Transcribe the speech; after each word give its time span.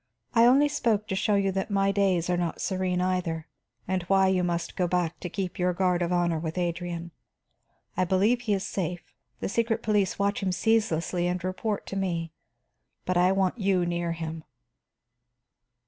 I 0.33 0.45
only 0.47 0.67
spoke 0.67 1.07
to 1.09 1.15
show 1.15 1.35
you 1.35 1.51
that 1.51 1.69
my 1.69 1.91
days 1.91 2.27
are 2.27 2.35
not 2.35 2.59
serene 2.59 3.01
either, 3.01 3.47
and 3.87 4.01
why 4.07 4.29
you 4.29 4.43
must 4.43 4.75
go 4.75 4.87
back 4.87 5.19
to 5.19 5.29
keep 5.29 5.59
your 5.59 5.73
guard 5.73 6.01
of 6.01 6.11
honor 6.11 6.39
with 6.39 6.57
Adrian. 6.57 7.11
I 7.95 8.05
believe 8.05 8.41
he 8.41 8.53
is 8.55 8.65
safe; 8.65 9.13
the 9.41 9.47
secret 9.47 9.83
police 9.83 10.17
watch 10.17 10.41
him 10.41 10.51
ceaselessly 10.51 11.27
and 11.27 11.43
report 11.43 11.85
to 11.85 11.95
me. 11.95 12.31
But 13.05 13.15
I 13.15 13.31
want 13.31 13.59
you 13.59 13.85
near 13.85 14.13
him." 14.13 14.43